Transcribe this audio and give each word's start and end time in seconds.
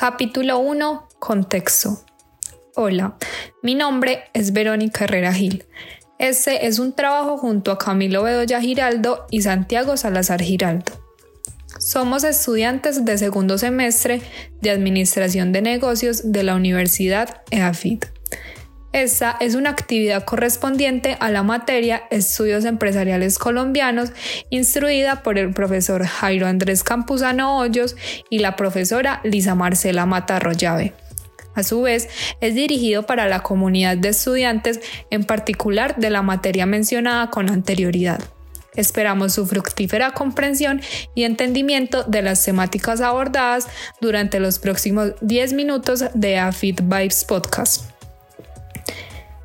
Capítulo 0.00 0.60
1. 0.60 1.08
Contexto. 1.18 2.00
Hola, 2.74 3.18
mi 3.62 3.74
nombre 3.74 4.30
es 4.32 4.54
Verónica 4.54 5.04
Herrera 5.04 5.30
Gil. 5.34 5.66
Este 6.18 6.66
es 6.66 6.78
un 6.78 6.94
trabajo 6.94 7.36
junto 7.36 7.70
a 7.70 7.76
Camilo 7.76 8.22
Bedoya 8.22 8.62
Giraldo 8.62 9.26
y 9.30 9.42
Santiago 9.42 9.98
Salazar 9.98 10.40
Giraldo. 10.40 10.90
Somos 11.78 12.24
estudiantes 12.24 13.04
de 13.04 13.18
segundo 13.18 13.58
semestre 13.58 14.22
de 14.62 14.70
Administración 14.70 15.52
de 15.52 15.60
Negocios 15.60 16.32
de 16.32 16.44
la 16.44 16.54
Universidad 16.54 17.42
EAFIT. 17.50 18.06
Esta 18.92 19.36
es 19.38 19.54
una 19.54 19.70
actividad 19.70 20.24
correspondiente 20.24 21.16
a 21.20 21.30
la 21.30 21.44
materia 21.44 22.02
Estudios 22.10 22.64
Empresariales 22.64 23.38
Colombianos, 23.38 24.10
instruida 24.50 25.22
por 25.22 25.38
el 25.38 25.52
profesor 25.52 26.04
Jairo 26.04 26.48
Andrés 26.48 26.82
Campuzano 26.82 27.58
Hoyos 27.58 27.94
y 28.30 28.40
la 28.40 28.56
profesora 28.56 29.20
Lisa 29.22 29.54
Marcela 29.54 30.06
Matarroyave. 30.06 30.92
A 31.54 31.62
su 31.62 31.82
vez, 31.82 32.08
es 32.40 32.56
dirigido 32.56 33.06
para 33.06 33.28
la 33.28 33.44
comunidad 33.44 33.96
de 33.96 34.08
estudiantes, 34.08 34.80
en 35.10 35.22
particular 35.22 35.94
de 35.96 36.10
la 36.10 36.22
materia 36.22 36.66
mencionada 36.66 37.30
con 37.30 37.48
anterioridad. 37.48 38.20
Esperamos 38.74 39.34
su 39.34 39.46
fructífera 39.46 40.12
comprensión 40.12 40.80
y 41.14 41.24
entendimiento 41.24 42.02
de 42.04 42.22
las 42.22 42.44
temáticas 42.44 43.00
abordadas 43.00 43.68
durante 44.00 44.40
los 44.40 44.58
próximos 44.58 45.12
10 45.20 45.52
minutos 45.52 46.04
de 46.14 46.38
AFIT 46.38 46.80
Vibes 46.82 47.24
Podcast. 47.24 47.99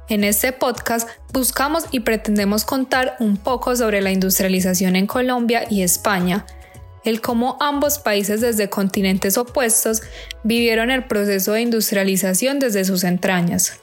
En 0.08 0.24
este 0.24 0.52
podcast 0.52 1.10
buscamos 1.34 1.86
y 1.90 2.02
pretendemos 2.02 2.64
contar 2.64 3.16
un 3.20 3.38
poco 3.38 3.76
sobre 3.76 4.02
la 4.02 4.12
industrialización 4.12 4.96
en 4.96 5.08
Colombia 5.08 5.66
y 5.68 5.82
España, 5.82 6.46
el 7.04 7.22
cómo 7.22 7.58
ambos 7.60 7.98
países 7.98 8.40
desde 8.40 8.70
continentes 8.70 9.36
opuestos 9.36 10.04
vivieron 10.44 10.92
el 10.92 11.06
proceso 11.06 11.54
de 11.54 11.62
industrialización 11.62 12.60
desde 12.60 12.86
sus 12.86 13.04
entrañas. 13.04 13.80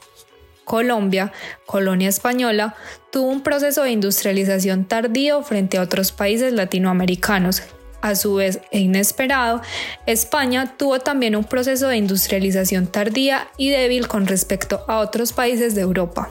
Colombia, 0.63 1.33
colonia 1.65 2.07
española, 2.07 2.75
tuvo 3.11 3.27
un 3.27 3.43
proceso 3.43 3.83
de 3.83 3.91
industrialización 3.91 4.85
tardío 4.85 5.43
frente 5.43 5.77
a 5.77 5.81
otros 5.81 6.13
países 6.13 6.53
latinoamericanos 6.53 7.63
a 8.03 8.15
su 8.15 8.35
vez 8.35 8.59
e 8.71 8.81
inesperado, 8.81 9.61
España 10.05 10.75
tuvo 10.77 10.99
también 10.99 11.37
un 11.37 11.45
proceso 11.45 11.87
de 11.87 11.95
industrialización 11.95 12.85
tardía 12.85 13.47
y 13.57 13.69
débil 13.69 14.09
con 14.09 14.27
respecto 14.27 14.83
a 14.89 14.97
otros 14.97 15.31
países 15.31 15.73
de 15.73 15.81
Europa. 15.81 16.29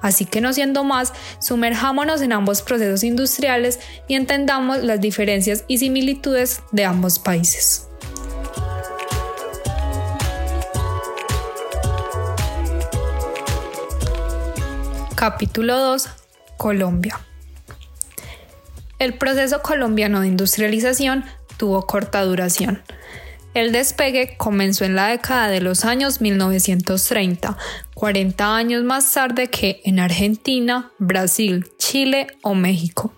Así 0.00 0.24
que 0.24 0.40
no 0.40 0.52
siendo 0.52 0.84
más, 0.84 1.12
sumerjámonos 1.40 2.22
en 2.22 2.32
ambos 2.32 2.62
procesos 2.62 3.02
industriales 3.02 3.80
y 4.06 4.14
entendamos 4.14 4.84
las 4.84 5.00
diferencias 5.00 5.64
y 5.66 5.78
similitudes 5.78 6.62
de 6.70 6.84
ambos 6.84 7.18
países. 7.18 7.88
Capítulo 15.16 15.76
2. 15.76 16.08
Colombia. 16.56 17.18
El 19.04 19.12
proceso 19.12 19.60
colombiano 19.60 20.22
de 20.22 20.28
industrialización 20.28 21.26
tuvo 21.58 21.86
corta 21.86 22.24
duración. 22.24 22.82
El 23.52 23.70
despegue 23.70 24.34
comenzó 24.38 24.86
en 24.86 24.96
la 24.96 25.08
década 25.08 25.48
de 25.48 25.60
los 25.60 25.84
años 25.84 26.22
1930, 26.22 27.54
40 27.92 28.56
años 28.56 28.82
más 28.82 29.12
tarde 29.12 29.48
que 29.50 29.82
en 29.84 30.00
Argentina, 30.00 30.90
Brasil, 30.98 31.66
Chile 31.76 32.28
o 32.40 32.54
México. 32.54 33.12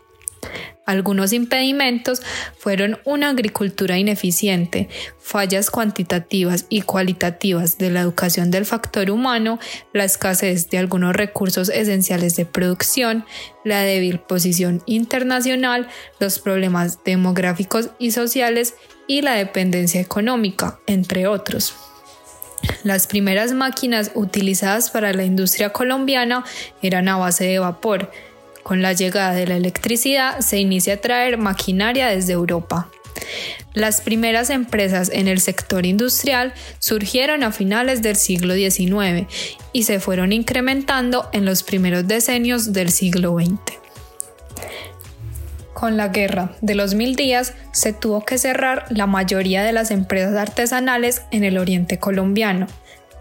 Algunos 0.86 1.32
impedimentos 1.32 2.22
fueron 2.56 3.00
una 3.04 3.30
agricultura 3.30 3.98
ineficiente, 3.98 4.88
fallas 5.18 5.68
cuantitativas 5.68 6.66
y 6.68 6.82
cualitativas 6.82 7.76
de 7.76 7.90
la 7.90 8.00
educación 8.02 8.52
del 8.52 8.64
factor 8.64 9.10
humano, 9.10 9.58
la 9.92 10.04
escasez 10.04 10.70
de 10.70 10.78
algunos 10.78 11.16
recursos 11.16 11.70
esenciales 11.70 12.36
de 12.36 12.46
producción, 12.46 13.24
la 13.64 13.80
débil 13.80 14.20
posición 14.20 14.80
internacional, 14.86 15.88
los 16.20 16.38
problemas 16.38 17.02
demográficos 17.02 17.90
y 17.98 18.12
sociales 18.12 18.74
y 19.08 19.22
la 19.22 19.34
dependencia 19.34 20.00
económica, 20.00 20.78
entre 20.86 21.26
otros. 21.26 21.74
Las 22.84 23.08
primeras 23.08 23.52
máquinas 23.52 24.12
utilizadas 24.14 24.90
para 24.90 25.12
la 25.12 25.24
industria 25.24 25.70
colombiana 25.70 26.44
eran 26.80 27.08
a 27.08 27.16
base 27.16 27.44
de 27.44 27.58
vapor, 27.58 28.10
con 28.66 28.82
la 28.82 28.94
llegada 28.94 29.32
de 29.32 29.46
la 29.46 29.54
electricidad 29.54 30.40
se 30.40 30.58
inicia 30.58 30.94
a 30.94 30.96
traer 30.96 31.38
maquinaria 31.38 32.08
desde 32.08 32.32
Europa. 32.32 32.88
Las 33.74 34.00
primeras 34.00 34.50
empresas 34.50 35.08
en 35.12 35.28
el 35.28 35.38
sector 35.38 35.86
industrial 35.86 36.52
surgieron 36.80 37.44
a 37.44 37.52
finales 37.52 38.02
del 38.02 38.16
siglo 38.16 38.54
XIX 38.54 39.28
y 39.72 39.84
se 39.84 40.00
fueron 40.00 40.32
incrementando 40.32 41.28
en 41.32 41.44
los 41.44 41.62
primeros 41.62 42.08
decenios 42.08 42.72
del 42.72 42.90
siglo 42.90 43.38
XX. 43.38 43.78
Con 45.72 45.96
la 45.96 46.08
guerra 46.08 46.56
de 46.60 46.74
los 46.74 46.94
mil 46.94 47.14
días 47.14 47.54
se 47.70 47.92
tuvo 47.92 48.24
que 48.24 48.36
cerrar 48.36 48.86
la 48.90 49.06
mayoría 49.06 49.62
de 49.62 49.74
las 49.74 49.92
empresas 49.92 50.34
artesanales 50.34 51.22
en 51.30 51.44
el 51.44 51.58
oriente 51.58 52.00
colombiano, 52.00 52.66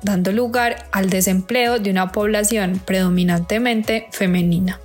dando 0.02 0.32
lugar 0.32 0.88
al 0.92 1.12
desempleo 1.12 1.78
de 1.78 1.92
una 1.92 2.12
población 2.12 2.82
predominantemente 2.84 4.08
femenina. 4.12 4.80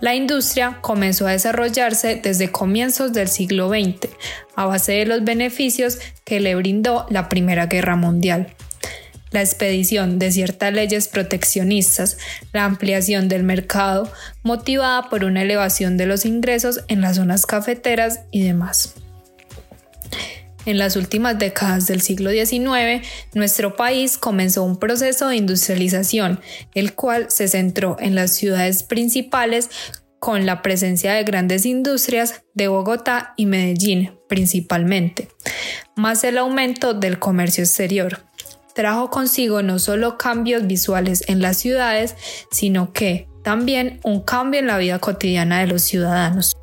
La 0.00 0.14
industria 0.14 0.78
comenzó 0.80 1.26
a 1.26 1.32
desarrollarse 1.32 2.16
desde 2.22 2.50
comienzos 2.50 3.12
del 3.12 3.28
siglo 3.28 3.68
XX, 3.68 4.08
a 4.56 4.64
base 4.64 4.92
de 4.92 5.04
los 5.04 5.24
beneficios 5.24 5.98
que 6.24 6.40
le 6.40 6.54
brindó 6.54 7.06
la 7.10 7.28
Primera 7.28 7.66
Guerra 7.66 7.96
Mundial. 7.96 8.54
La 9.30 9.42
expedición 9.42 10.18
de 10.18 10.32
ciertas 10.32 10.72
leyes 10.72 11.06
proteccionistas, 11.06 12.16
la 12.52 12.64
ampliación 12.64 13.28
del 13.28 13.42
mercado, 13.42 14.10
motivada 14.42 15.10
por 15.10 15.24
una 15.24 15.42
elevación 15.42 15.98
de 15.98 16.06
los 16.06 16.24
ingresos 16.24 16.80
en 16.88 17.02
las 17.02 17.16
zonas 17.16 17.44
cafeteras 17.44 18.20
y 18.30 18.42
demás. 18.42 18.94
En 20.66 20.78
las 20.78 20.96
últimas 20.96 21.38
décadas 21.38 21.86
del 21.86 22.02
siglo 22.02 22.30
XIX, 22.30 23.06
nuestro 23.34 23.76
país 23.76 24.18
comenzó 24.18 24.62
un 24.62 24.78
proceso 24.78 25.28
de 25.28 25.36
industrialización, 25.36 26.40
el 26.74 26.94
cual 26.94 27.30
se 27.30 27.48
centró 27.48 27.96
en 27.98 28.14
las 28.14 28.32
ciudades 28.32 28.82
principales 28.82 29.70
con 30.18 30.44
la 30.44 30.60
presencia 30.60 31.14
de 31.14 31.24
grandes 31.24 31.64
industrias 31.64 32.42
de 32.54 32.68
Bogotá 32.68 33.32
y 33.36 33.46
Medellín 33.46 34.12
principalmente, 34.28 35.28
más 35.96 36.22
el 36.24 36.38
aumento 36.38 36.94
del 36.94 37.18
comercio 37.18 37.64
exterior. 37.64 38.20
Trajo 38.74 39.10
consigo 39.10 39.62
no 39.62 39.78
solo 39.78 40.18
cambios 40.18 40.66
visuales 40.66 41.24
en 41.26 41.42
las 41.42 41.56
ciudades, 41.56 42.14
sino 42.52 42.92
que 42.92 43.28
también 43.42 43.98
un 44.04 44.22
cambio 44.22 44.60
en 44.60 44.66
la 44.66 44.78
vida 44.78 44.98
cotidiana 45.00 45.60
de 45.60 45.66
los 45.66 45.82
ciudadanos. 45.82 46.54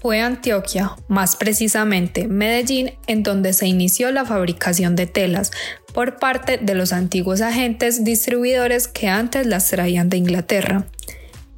Fue 0.00 0.20
Antioquia, 0.20 0.94
más 1.08 1.36
precisamente 1.36 2.28
Medellín, 2.28 2.92
en 3.06 3.22
donde 3.22 3.52
se 3.52 3.66
inició 3.66 4.12
la 4.12 4.24
fabricación 4.24 4.94
de 4.94 5.06
telas 5.06 5.50
por 5.94 6.18
parte 6.18 6.58
de 6.58 6.74
los 6.74 6.92
antiguos 6.92 7.40
agentes 7.40 8.04
distribuidores 8.04 8.88
que 8.88 9.08
antes 9.08 9.46
las 9.46 9.68
traían 9.68 10.10
de 10.10 10.18
Inglaterra. 10.18 10.86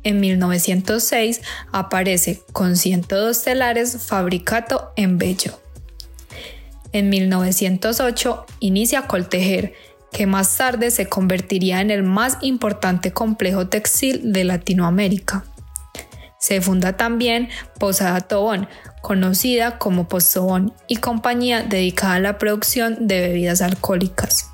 En 0.05 0.21
1906 0.21 1.43
aparece 1.73 2.41
con 2.53 2.77
102 2.77 3.43
telares 3.43 3.99
Fabricato 4.07 4.93
en 4.97 5.19
Bello. 5.19 5.61
En 6.93 7.11
1908 7.11 8.47
inicia 8.61 9.03
Coltejer, 9.03 9.75
que 10.13 10.27
más 10.27 10.57
tarde 10.57 10.91
se 10.93 11.09
convertiría 11.09 11.81
en 11.81 11.91
el 11.91 12.05
más 12.05 12.39
importante 12.41 13.13
complejo 13.13 13.69
textil 13.69 14.33
de 14.33 14.45
Latinoamérica. 14.45 15.45
Se 16.39 16.61
funda 16.61 16.97
también 16.97 17.49
Posada 17.79 18.21
Tobón, 18.21 18.69
conocida 19.03 19.79
como 19.79 20.09
Postobón, 20.09 20.73
y 20.87 20.97
compañía 20.97 21.63
dedicada 21.63 22.15
a 22.15 22.21
la 22.21 22.39
producción 22.39 23.07
de 23.07 23.21
bebidas 23.21 23.61
alcohólicas. 23.61 24.51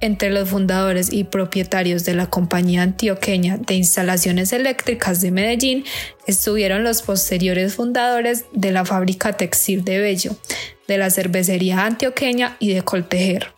Entre 0.00 0.30
los 0.30 0.48
fundadores 0.48 1.12
y 1.12 1.22
propietarios 1.24 2.04
de 2.04 2.14
la 2.14 2.26
compañía 2.26 2.82
antioqueña 2.82 3.56
de 3.56 3.74
instalaciones 3.74 4.52
eléctricas 4.52 5.20
de 5.20 5.30
Medellín 5.30 5.84
estuvieron 6.26 6.82
los 6.82 7.02
posteriores 7.02 7.76
fundadores 7.76 8.44
de 8.52 8.72
la 8.72 8.84
fábrica 8.84 9.34
textil 9.34 9.84
de 9.84 10.00
Bello, 10.00 10.36
de 10.88 10.98
la 10.98 11.08
cervecería 11.08 11.86
antioqueña 11.86 12.56
y 12.58 12.74
de 12.74 12.82
Coltejer. 12.82 13.52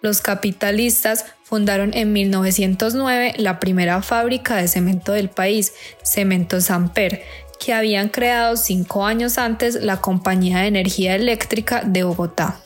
Los 0.00 0.20
capitalistas 0.22 1.24
fundaron 1.42 1.92
en 1.92 2.12
1909 2.12 3.34
la 3.38 3.58
primera 3.58 4.00
fábrica 4.02 4.56
de 4.56 4.68
cemento 4.68 5.12
del 5.12 5.28
país, 5.28 5.72
Cemento 6.02 6.60
Samper, 6.60 7.24
que 7.58 7.72
habían 7.74 8.08
creado 8.08 8.56
cinco 8.56 9.06
años 9.06 9.38
antes 9.38 9.74
la 9.74 10.00
Compañía 10.00 10.60
de 10.60 10.68
Energía 10.68 11.16
Eléctrica 11.16 11.82
de 11.84 12.04
Bogotá. 12.04 12.60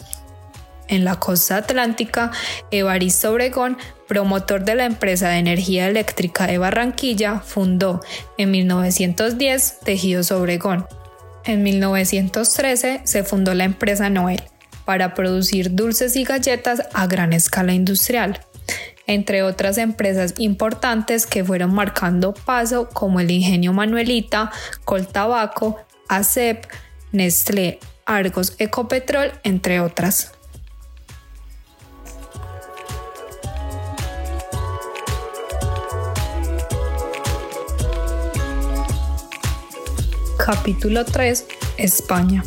En 0.89 1.07
la 1.07 1.19
costa 1.19 1.57
atlántica, 1.57 2.33
Evaristo 2.71 3.33
Obregón, 3.33 3.79
promotor 4.07 4.63
de 4.65 4.75
la 4.75 4.85
empresa 4.85 5.31
de 5.31 5.39
energía 5.39 5.89
eléctrica 5.89 6.47
de 6.47 6.59
Barranquilla, 6.59 7.41
fundó 7.41 8.03
en 8.37 8.51
1910 8.51 9.81
Tejidos 9.81 10.33
Obregón, 10.33 10.87
En 11.45 11.63
1913 11.63 13.01
se 13.05 13.25
fundó 13.25 13.55
la 13.55 13.65
empresa 13.65 14.11
Noel 14.11 14.52
para 14.85 15.15
producir 15.15 15.75
dulces 15.75 16.17
y 16.17 16.25
galletas 16.25 16.83
a 16.93 17.07
gran 17.07 17.33
escala 17.33 17.73
industrial, 17.73 18.41
entre 19.07 19.43
otras 19.43 19.79
empresas 19.79 20.35
importantes 20.39 21.27
que 21.27 21.45
fueron 21.45 21.75
marcando 21.75 22.35
paso 22.35 22.89
como 22.89 23.21
el 23.21 23.31
Ingenio 23.31 23.73
Manuelita, 23.73 24.51
Coltabaco, 24.85 25.79
ACEP, 26.09 26.67
Nestlé, 27.13 27.79
Argos 28.07 28.55
Ecopetrol, 28.59 29.33
entre 29.45 29.81
otras. 29.81 30.33
Capítulo 40.45 41.05
3. 41.05 41.47
España. 41.79 42.43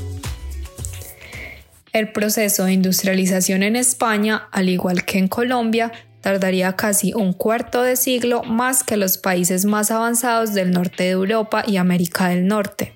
El 1.95 2.11
proceso 2.11 2.65
de 2.65 2.73
industrialización 2.73 3.63
en 3.63 3.77
España, 3.77 4.49
al 4.51 4.67
igual 4.67 5.05
que 5.05 5.17
en 5.17 5.29
Colombia, 5.29 5.93
tardaría 6.19 6.75
casi 6.75 7.13
un 7.13 7.31
cuarto 7.31 7.83
de 7.83 7.95
siglo 7.95 8.43
más 8.43 8.83
que 8.83 8.97
los 8.97 9.17
países 9.17 9.63
más 9.63 9.91
avanzados 9.91 10.53
del 10.53 10.71
norte 10.71 11.03
de 11.03 11.11
Europa 11.11 11.63
y 11.65 11.77
América 11.77 12.27
del 12.27 12.47
Norte. 12.47 12.91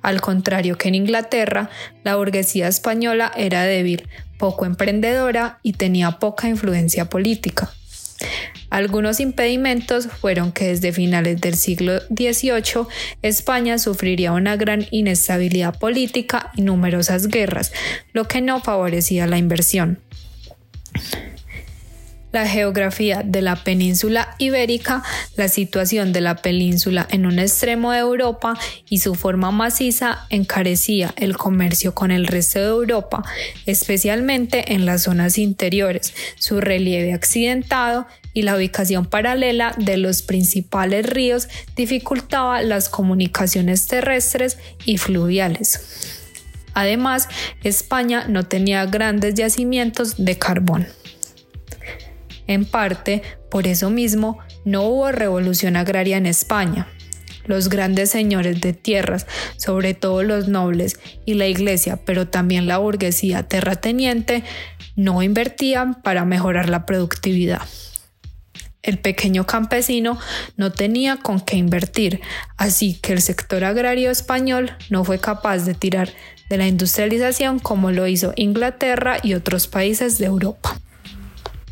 Al 0.00 0.22
contrario 0.22 0.78
que 0.78 0.88
en 0.88 0.94
Inglaterra, 0.94 1.68
la 2.04 2.16
burguesía 2.16 2.68
española 2.68 3.30
era 3.36 3.64
débil, 3.64 4.08
poco 4.38 4.64
emprendedora 4.64 5.58
y 5.62 5.74
tenía 5.74 6.12
poca 6.12 6.48
influencia 6.48 7.10
política. 7.10 7.70
Algunos 8.70 9.20
impedimentos 9.20 10.06
fueron 10.06 10.52
que 10.52 10.68
desde 10.68 10.92
finales 10.92 11.40
del 11.40 11.54
siglo 11.54 12.00
XVIII 12.08 12.86
España 13.20 13.78
sufriría 13.78 14.32
una 14.32 14.56
gran 14.56 14.86
inestabilidad 14.90 15.78
política 15.78 16.50
y 16.56 16.62
numerosas 16.62 17.28
guerras, 17.28 17.72
lo 18.12 18.26
que 18.28 18.40
no 18.40 18.60
favorecía 18.60 19.26
la 19.26 19.38
inversión. 19.38 19.98
La 22.32 22.48
geografía 22.48 23.22
de 23.24 23.42
la 23.42 23.56
península 23.56 24.34
ibérica, 24.38 25.02
la 25.36 25.48
situación 25.48 26.14
de 26.14 26.22
la 26.22 26.36
península 26.36 27.06
en 27.10 27.26
un 27.26 27.38
extremo 27.38 27.92
de 27.92 27.98
Europa 27.98 28.58
y 28.88 29.00
su 29.00 29.14
forma 29.14 29.50
maciza 29.50 30.26
encarecía 30.30 31.12
el 31.16 31.36
comercio 31.36 31.94
con 31.94 32.10
el 32.10 32.26
resto 32.26 32.58
de 32.58 32.66
Europa, 32.68 33.22
especialmente 33.66 34.72
en 34.72 34.86
las 34.86 35.02
zonas 35.02 35.36
interiores, 35.36 36.14
su 36.38 36.60
relieve 36.60 37.12
accidentado 37.12 38.06
y 38.32 38.42
la 38.42 38.56
ubicación 38.56 39.04
paralela 39.04 39.74
de 39.76 39.98
los 39.98 40.22
principales 40.22 41.04
ríos 41.04 41.48
dificultaba 41.76 42.62
las 42.62 42.88
comunicaciones 42.88 43.86
terrestres 43.86 44.58
y 44.86 44.96
fluviales. 44.96 46.18
Además, 46.74 47.28
España 47.62 48.24
no 48.28 48.44
tenía 48.44 48.86
grandes 48.86 49.34
yacimientos 49.34 50.24
de 50.24 50.38
carbón. 50.38 50.86
En 52.46 52.64
parte, 52.64 53.22
por 53.50 53.66
eso 53.66 53.90
mismo, 53.90 54.38
no 54.64 54.82
hubo 54.82 55.12
revolución 55.12 55.76
agraria 55.76 56.16
en 56.16 56.26
España. 56.26 56.88
Los 57.46 57.68
grandes 57.68 58.10
señores 58.10 58.60
de 58.60 58.72
tierras, 58.72 59.26
sobre 59.56 59.94
todo 59.94 60.22
los 60.22 60.48
nobles 60.48 61.00
y 61.26 61.34
la 61.34 61.46
iglesia, 61.46 61.98
pero 62.04 62.28
también 62.28 62.66
la 62.66 62.78
burguesía 62.78 63.42
terrateniente, 63.42 64.44
no 64.94 65.22
invertían 65.22 66.02
para 66.02 66.24
mejorar 66.24 66.68
la 66.68 66.86
productividad. 66.86 67.62
El 68.82 68.98
pequeño 68.98 69.46
campesino 69.46 70.18
no 70.56 70.72
tenía 70.72 71.16
con 71.16 71.40
qué 71.40 71.56
invertir, 71.56 72.20
así 72.56 72.94
que 72.94 73.12
el 73.12 73.22
sector 73.22 73.62
agrario 73.62 74.10
español 74.10 74.72
no 74.90 75.04
fue 75.04 75.20
capaz 75.20 75.58
de 75.58 75.74
tirar 75.74 76.10
de 76.50 76.56
la 76.56 76.66
industrialización 76.66 77.60
como 77.60 77.92
lo 77.92 78.08
hizo 78.08 78.32
Inglaterra 78.34 79.18
y 79.22 79.34
otros 79.34 79.68
países 79.68 80.18
de 80.18 80.26
Europa. 80.26 80.80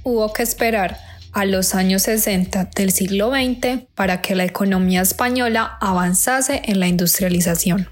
Hubo 0.02 0.32
que 0.32 0.42
esperar 0.42 0.98
a 1.32 1.44
los 1.44 1.74
años 1.74 2.02
60 2.02 2.70
del 2.74 2.92
siglo 2.92 3.30
XX 3.30 3.84
para 3.94 4.20
que 4.20 4.34
la 4.34 4.44
economía 4.44 5.02
española 5.02 5.78
avanzase 5.80 6.62
en 6.64 6.80
la 6.80 6.88
industrialización. 6.88 7.88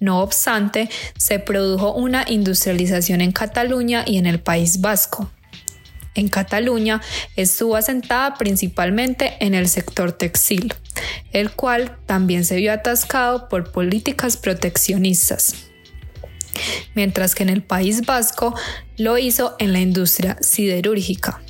No 0.00 0.20
obstante, 0.20 0.88
se 1.16 1.38
produjo 1.38 1.92
una 1.94 2.24
industrialización 2.26 3.20
en 3.20 3.32
Cataluña 3.32 4.04
y 4.06 4.18
en 4.18 4.26
el 4.26 4.40
País 4.40 4.80
Vasco 4.80 5.30
en 6.14 6.28
Cataluña 6.28 7.00
estuvo 7.36 7.76
asentada 7.76 8.34
principalmente 8.34 9.36
en 9.40 9.54
el 9.54 9.68
sector 9.68 10.12
textil, 10.12 10.74
el 11.32 11.50
cual 11.52 11.96
también 12.06 12.44
se 12.44 12.56
vio 12.56 12.72
atascado 12.72 13.48
por 13.48 13.70
políticas 13.72 14.36
proteccionistas. 14.36 15.69
Mientras 16.94 17.34
que 17.34 17.42
en 17.42 17.48
el 17.48 17.62
País 17.62 18.04
Vasco 18.06 18.54
lo 18.96 19.18
hizo 19.18 19.56
en 19.58 19.72
la 19.72 19.80
industria 19.80 20.36
siderúrgica. 20.40 21.40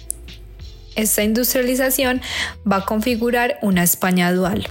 Esta 0.96 1.22
industrialización 1.22 2.20
va 2.70 2.76
a 2.76 2.84
configurar 2.84 3.58
una 3.62 3.82
España 3.82 4.32
dual, 4.32 4.68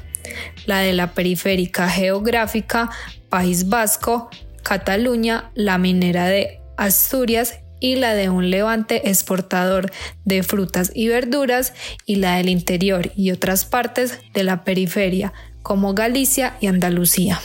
la 0.65 0.79
de 0.79 0.93
la 0.93 1.13
periférica 1.13 1.89
geográfica 1.89 2.89
País 3.29 3.69
Vasco, 3.69 4.29
Cataluña, 4.63 5.51
la 5.55 5.77
minera 5.77 6.27
de 6.27 6.59
Asturias 6.77 7.59
y 7.79 7.95
la 7.95 8.13
de 8.13 8.29
un 8.29 8.49
levante 8.49 9.09
exportador 9.09 9.91
de 10.25 10.43
frutas 10.43 10.91
y 10.93 11.07
verduras 11.07 11.73
y 12.05 12.15
la 12.15 12.35
del 12.35 12.49
interior 12.49 13.11
y 13.15 13.31
otras 13.31 13.65
partes 13.65 14.19
de 14.33 14.43
la 14.43 14.63
periferia 14.63 15.33
como 15.61 15.93
Galicia 15.93 16.57
y 16.59 16.67
Andalucía. 16.67 17.39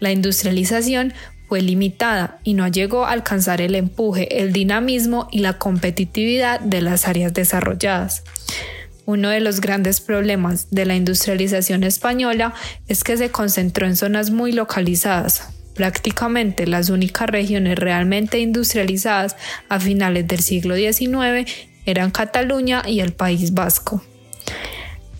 La 0.00 0.10
industrialización 0.10 1.12
fue 1.48 1.62
limitada 1.62 2.40
y 2.42 2.54
no 2.54 2.66
llegó 2.68 3.04
a 3.04 3.12
alcanzar 3.12 3.60
el 3.60 3.74
empuje, 3.74 4.40
el 4.40 4.52
dinamismo 4.52 5.28
y 5.30 5.40
la 5.40 5.58
competitividad 5.58 6.60
de 6.60 6.80
las 6.80 7.06
áreas 7.06 7.32
desarrolladas. 7.32 8.24
Uno 9.06 9.30
de 9.30 9.40
los 9.40 9.60
grandes 9.60 10.00
problemas 10.00 10.68
de 10.70 10.86
la 10.86 10.94
industrialización 10.94 11.84
española 11.84 12.54
es 12.88 13.04
que 13.04 13.16
se 13.16 13.30
concentró 13.30 13.86
en 13.86 13.96
zonas 13.96 14.30
muy 14.30 14.52
localizadas, 14.52 15.50
Prácticamente 15.80 16.66
las 16.66 16.90
únicas 16.90 17.28
regiones 17.30 17.78
realmente 17.78 18.38
industrializadas 18.38 19.36
a 19.70 19.80
finales 19.80 20.26
del 20.28 20.40
siglo 20.40 20.74
XIX 20.74 21.50
eran 21.86 22.10
Cataluña 22.10 22.82
y 22.86 23.00
el 23.00 23.12
País 23.12 23.54
Vasco. 23.54 24.02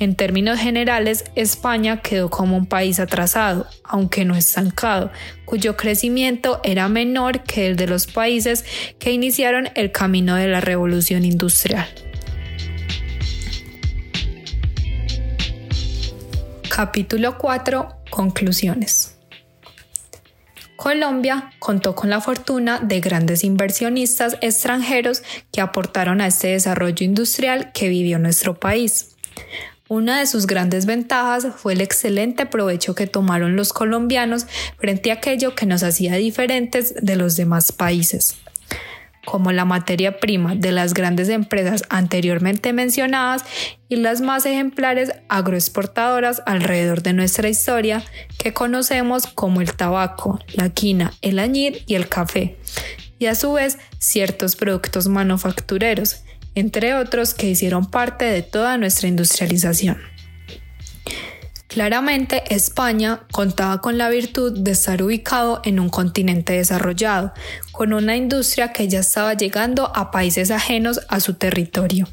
En 0.01 0.15
términos 0.15 0.59
generales, 0.59 1.25
España 1.35 2.01
quedó 2.01 2.31
como 2.31 2.57
un 2.57 2.65
país 2.65 2.99
atrasado, 2.99 3.67
aunque 3.85 4.25
no 4.25 4.35
estancado, 4.35 5.11
cuyo 5.45 5.77
crecimiento 5.77 6.59
era 6.65 6.89
menor 6.89 7.43
que 7.43 7.67
el 7.67 7.77
de 7.77 7.87
los 7.87 8.07
países 8.07 8.65
que 8.99 9.13
iniciaron 9.13 9.69
el 9.75 9.93
camino 9.93 10.37
de 10.37 10.49
la 10.49 10.63
revolución 10.63 11.27
industrial. 11.27 11.87
Capítulo 16.75 17.37
4. 17.37 17.89
Conclusiones. 18.09 19.19
Colombia 20.77 21.51
contó 21.59 21.95
con 21.95 22.09
la 22.09 22.23
fortuna 22.23 22.79
de 22.79 23.01
grandes 23.01 23.45
inversionistas 23.45 24.39
extranjeros 24.41 25.23
que 25.53 25.61
aportaron 25.61 26.23
a 26.23 26.27
este 26.29 26.49
desarrollo 26.49 27.05
industrial 27.05 27.71
que 27.75 27.91
vivió 27.91 28.19
nuestro 28.19 28.59
país. 28.59 29.15
Una 29.91 30.21
de 30.21 30.27
sus 30.29 30.47
grandes 30.47 30.87
ventajas 30.87 31.49
fue 31.57 31.73
el 31.73 31.81
excelente 31.81 32.47
provecho 32.47 32.95
que 32.95 33.09
tomaron 33.09 33.57
los 33.57 33.73
colombianos 33.73 34.47
frente 34.79 35.11
a 35.11 35.15
aquello 35.15 35.57
que 35.57 35.67
nos 35.67 35.83
hacía 35.83 36.15
diferentes 36.15 36.95
de 37.03 37.17
los 37.17 37.35
demás 37.35 37.73
países. 37.73 38.37
Como 39.25 39.51
la 39.51 39.65
materia 39.65 40.21
prima 40.21 40.55
de 40.55 40.71
las 40.71 40.95
grandes 40.95 41.29
empresas 41.29 41.83
anteriormente 41.89 42.73
mencionadas 42.73 43.45
y 43.89 43.97
las 43.97 44.21
más 44.21 44.47
ejemplares 44.47 45.11
agroexportadoras 45.29 46.41
alrededor 46.47 47.03
de 47.03 47.13
nuestra 47.13 47.49
historia 47.49 48.05
que 48.39 48.53
conocemos 48.53 49.27
como 49.27 49.61
el 49.61 49.75
tabaco, 49.75 50.39
la 50.55 50.69
quina, 50.69 51.15
el 51.21 51.41
añil 51.41 51.83
y 51.89 51.97
el 51.97 52.09
café, 52.09 52.59
y 53.19 53.27
a 53.27 53.35
su 53.35 53.55
vez 53.55 53.77
ciertos 53.99 54.55
productos 54.55 55.09
manufactureros, 55.09 56.23
entre 56.55 56.95
otros 56.95 57.35
que 57.35 57.49
hicieron 57.49 57.87
parte 57.87 58.25
de 58.25 58.43
toda 58.43 58.79
nuestra 58.79 59.09
industrialización. 59.09 59.99
Claramente, 61.71 62.43
España 62.53 63.21
contaba 63.31 63.81
con 63.81 63.97
la 63.97 64.09
virtud 64.09 64.59
de 64.59 64.73
estar 64.73 65.01
ubicado 65.05 65.61
en 65.65 65.79
un 65.79 65.89
continente 65.89 66.55
desarrollado, 66.55 67.33
con 67.71 67.93
una 67.93 68.17
industria 68.17 68.73
que 68.73 68.89
ya 68.89 68.99
estaba 69.01 69.35
llegando 69.35 69.93
a 69.95 70.11
países 70.11 70.51
ajenos 70.51 71.01
a 71.09 71.21
su 71.21 71.35
territorio. 71.35 72.09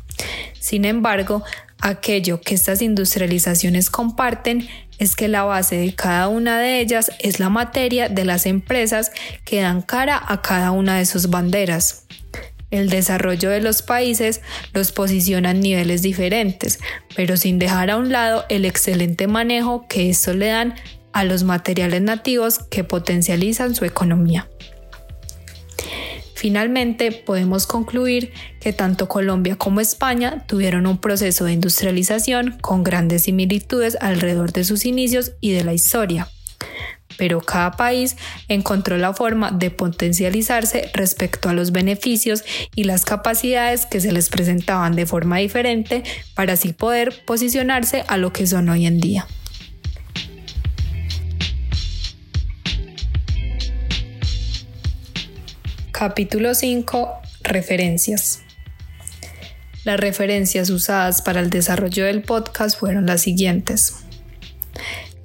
Sin 0.59 0.85
embargo, 0.85 1.43
aquello 1.79 2.39
que 2.39 2.53
estas 2.53 2.83
industrializaciones 2.83 3.89
comparten 3.89 4.67
es 4.99 5.15
que 5.15 5.27
la 5.27 5.43
base 5.43 5.77
de 5.77 5.95
cada 5.95 6.27
una 6.27 6.59
de 6.59 6.79
ellas 6.79 7.11
es 7.19 7.39
la 7.39 7.49
materia 7.49 8.09
de 8.09 8.25
las 8.25 8.45
empresas 8.45 9.11
que 9.43 9.61
dan 9.61 9.81
cara 9.81 10.21
a 10.23 10.41
cada 10.43 10.69
una 10.69 10.97
de 10.97 11.05
sus 11.07 11.31
banderas. 11.31 12.06
El 12.69 12.89
desarrollo 12.89 13.49
de 13.49 13.61
los 13.61 13.81
países 13.81 14.41
los 14.73 14.91
posiciona 14.91 15.51
en 15.51 15.61
niveles 15.61 16.01
diferentes, 16.01 16.79
pero 17.15 17.37
sin 17.37 17.59
dejar 17.59 17.89
a 17.89 17.97
un 17.97 18.11
lado 18.11 18.45
el 18.49 18.65
excelente 18.65 19.27
manejo 19.27 19.85
que 19.87 20.09
esto 20.09 20.33
le 20.33 20.47
dan 20.47 20.75
a 21.13 21.23
los 21.23 21.43
materiales 21.43 22.01
nativos 22.01 22.59
que 22.59 22.83
potencializan 22.83 23.73
su 23.73 23.85
economía. 23.85 24.49
Finalmente, 26.35 27.11
podemos 27.11 27.65
concluir 27.65 28.31
que 28.59 28.71
tanto 28.71 29.07
Colombia 29.07 29.55
como 29.55 29.79
España 29.79 30.45
tuvieron 30.45 30.85
un 30.85 30.99
proceso 30.99 31.45
de 31.45 31.53
industrialización 31.53 32.57
con 32.61 32.83
grandes 32.83 33.23
similitudes 33.23 33.97
alrededor 34.01 34.51
de 34.51 34.63
sus 34.63 34.85
inicios 34.85 35.31
y 35.41 35.53
de 35.53 35.63
la 35.63 35.73
historia 35.73 36.27
pero 37.17 37.41
cada 37.41 37.71
país 37.71 38.15
encontró 38.47 38.97
la 38.97 39.13
forma 39.13 39.51
de 39.51 39.71
potencializarse 39.71 40.89
respecto 40.93 41.49
a 41.49 41.53
los 41.53 41.71
beneficios 41.71 42.43
y 42.75 42.83
las 42.85 43.05
capacidades 43.05 43.85
que 43.85 43.99
se 43.99 44.11
les 44.11 44.29
presentaban 44.29 44.95
de 44.95 45.05
forma 45.05 45.37
diferente 45.37 46.03
para 46.35 46.53
así 46.53 46.73
poder 46.73 47.25
posicionarse 47.25 48.03
a 48.07 48.17
lo 48.17 48.31
que 48.31 48.47
son 48.47 48.69
hoy 48.69 48.85
en 48.85 48.99
día. 48.99 49.27
Capítulo 55.91 56.53
5. 56.53 57.21
Referencias. 57.41 58.41
Las 59.83 59.99
referencias 59.99 60.69
usadas 60.69 61.23
para 61.23 61.39
el 61.39 61.49
desarrollo 61.49 62.05
del 62.05 62.21
podcast 62.21 62.77
fueron 62.77 63.07
las 63.07 63.21
siguientes. 63.21 64.06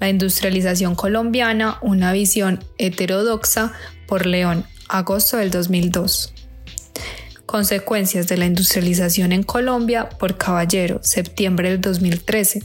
La 0.02 0.08
industrialización 0.08 0.96
colombiana, 0.96 1.78
una 1.80 2.12
visión 2.12 2.64
heterodoxa 2.76 3.72
por 4.08 4.26
León, 4.26 4.66
agosto 4.88 5.36
del 5.36 5.52
2002. 5.52 6.34
Consecuencias 7.46 8.26
de 8.26 8.36
la 8.36 8.46
industrialización 8.46 9.30
en 9.30 9.44
Colombia 9.44 10.08
por 10.08 10.36
Caballero, 10.36 10.98
septiembre 11.04 11.70
del 11.70 11.80
2013. 11.80 12.64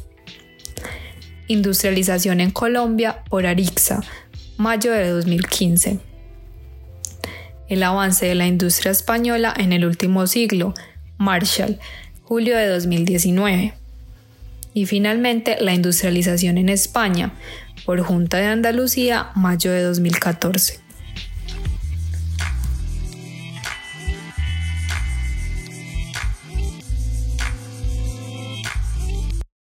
Industrialización 1.46 2.42
en 2.42 2.50
Colombia 2.50 3.24
por 3.30 3.46
Arixa, 3.46 4.02
mayo 4.58 4.92
de 4.92 5.08
2015. 5.10 6.00
El 7.70 7.84
avance 7.84 8.26
de 8.26 8.34
la 8.34 8.48
industria 8.48 8.92
española 8.92 9.54
en 9.56 9.74
el 9.74 9.86
último 9.86 10.26
siglo, 10.26 10.74
Marshall, 11.20 11.78
julio 12.24 12.58
de 12.58 12.68
2019 12.68 13.76
y 14.78 14.86
finalmente 14.86 15.58
la 15.60 15.74
industrialización 15.74 16.60
en 16.60 16.70
España 16.70 17.32
por 17.84 18.00
Junta 18.02 18.38
de 18.38 18.46
Andalucía, 18.46 19.32
mayo 19.34 19.72
de 19.72 19.82
2014. 19.82 20.87